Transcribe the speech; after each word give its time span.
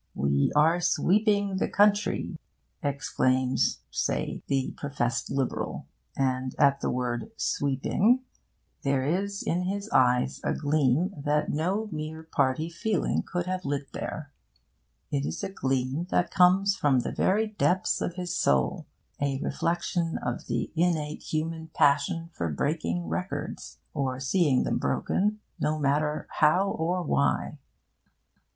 'We 0.15 0.51
are 0.55 0.81
sweeping 0.81 1.57
the 1.57 1.69
country,' 1.69 2.39
exclaims 2.81 3.81
(say) 3.91 4.41
the 4.47 4.73
professed 4.75 5.29
Liberal; 5.29 5.85
and 6.17 6.55
at 6.57 6.81
the 6.81 6.89
word 6.89 7.29
'sweeping' 7.37 8.23
there 8.81 9.05
is 9.05 9.43
in 9.43 9.65
his 9.65 9.87
eyes 9.91 10.41
a 10.43 10.55
gleam 10.55 11.13
that 11.23 11.51
no 11.51 11.87
mere 11.91 12.23
party 12.23 12.67
feeling 12.67 13.21
could 13.21 13.45
have 13.45 13.63
lit 13.63 13.93
there. 13.93 14.31
It 15.11 15.23
is 15.23 15.43
a 15.43 15.49
gleam 15.53 16.05
that 16.09 16.31
comes 16.31 16.75
from 16.75 17.01
the 17.01 17.11
very 17.11 17.45
depths 17.49 18.01
of 18.01 18.15
his 18.15 18.35
soul 18.35 18.87
a 19.21 19.37
reflection 19.41 20.17
of 20.17 20.47
the 20.47 20.71
innate 20.75 21.21
human 21.21 21.67
passion 21.75 22.31
for 22.33 22.49
breaking 22.49 23.05
records, 23.05 23.77
or 23.93 24.19
seeing 24.19 24.63
them 24.63 24.79
broken, 24.79 25.41
no 25.59 25.77
matter 25.77 26.25
how 26.39 26.71
or 26.71 27.03
why. 27.03 27.59